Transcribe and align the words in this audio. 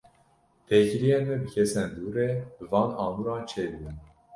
Têkiliyên 0.67 1.21
me 1.27 1.35
bi 1.41 1.47
kesên 1.53 1.89
dûr 1.95 2.11
re, 2.15 2.29
bi 2.57 2.63
van 2.71 2.89
amûran 3.05 3.41
çêdibin. 3.51 3.97